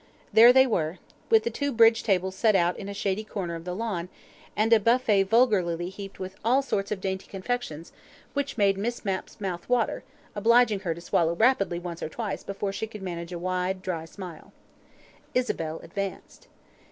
There 0.33 0.51
they 0.51 0.65
were, 0.65 0.97
with 1.29 1.43
the 1.43 1.51
two 1.51 1.71
bridge 1.71 2.01
tables 2.01 2.33
set 2.33 2.55
out 2.55 2.75
in 2.79 2.89
a 2.89 2.91
shady 2.93 3.23
corner 3.23 3.53
of 3.53 3.65
the 3.65 3.75
lawn, 3.75 4.09
and 4.55 4.73
a 4.73 4.79
buffet 4.79 5.25
vulgarly 5.29 5.89
heaped 5.89 6.17
with 6.17 6.35
all 6.43 6.63
sorts 6.63 6.89
of 6.91 6.99
dainty 6.99 7.27
confections 7.27 7.91
which 8.33 8.57
made 8.57 8.79
Miss 8.79 9.05
Mapp's 9.05 9.39
mouth 9.39 9.69
water, 9.69 10.03
obliging 10.33 10.79
her 10.79 10.95
to 10.95 11.01
swallow 11.01 11.35
rapidly 11.35 11.77
once 11.77 12.01
or 12.01 12.09
twice 12.09 12.43
before 12.43 12.73
she 12.73 12.87
could 12.87 13.03
manage 13.03 13.31
a 13.31 13.37
wide, 13.37 13.83
dry 13.83 14.05
smile: 14.05 14.51
Isabel 15.35 15.77
advanced. 15.83 16.47